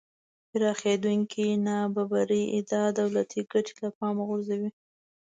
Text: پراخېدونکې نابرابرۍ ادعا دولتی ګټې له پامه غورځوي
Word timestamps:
پراخېدونکې 0.49 1.45
نابرابرۍ 1.65 2.43
ادعا 2.57 2.85
دولتی 2.99 3.39
ګټې 3.51 3.73
له 3.81 3.89
پامه 3.97 4.23
غورځوي 4.29 4.69